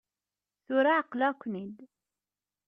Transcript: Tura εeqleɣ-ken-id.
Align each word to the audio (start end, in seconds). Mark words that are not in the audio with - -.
Tura 0.65 0.91
εeqleɣ-ken-id. 0.99 1.75